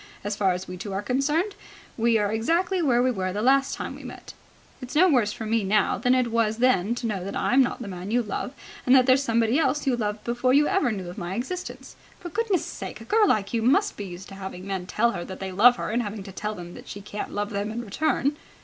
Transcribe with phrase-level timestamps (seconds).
[0.23, 1.53] As far as we two are concerned,
[1.95, 4.33] we are exactly where we were the last time we met.
[4.81, 7.83] It's no worse for me now than it was then to know that I'm not
[7.83, 8.51] the man you love,
[8.87, 11.95] and that there's somebody else you loved before you ever knew of my existence.
[12.19, 15.23] For goodness' sake, a girl like you must be used to having men tell her
[15.23, 17.85] that they love her and having to tell them that she can't love them in
[17.85, 18.37] return."